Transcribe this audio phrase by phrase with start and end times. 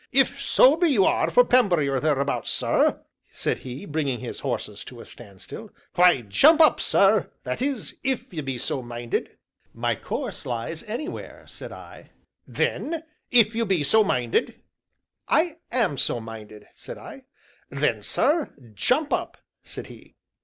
[0.11, 4.83] "If so be you are for Pembry, or thereabouts, sir," said he, bringing his horses
[4.85, 9.37] to a standstill, "why, jump up, sir that is, if you be so minded."
[9.75, 12.09] "My course lies anywhere," said I.
[12.47, 14.59] "Then if you be so minded?"
[15.27, 17.25] "I am so minded," said I.
[17.69, 20.15] "Then, sir, jump up," said he.